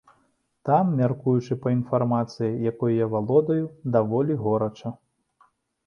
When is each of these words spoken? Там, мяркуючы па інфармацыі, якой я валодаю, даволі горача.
Там, 0.69 0.85
мяркуючы 1.01 1.57
па 1.67 1.75
інфармацыі, 1.77 2.49
якой 2.71 2.99
я 3.03 3.11
валодаю, 3.15 3.65
даволі 3.97 4.43
горача. 4.45 4.99